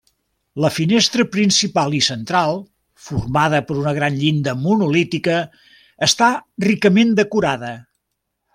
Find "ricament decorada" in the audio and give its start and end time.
6.69-7.75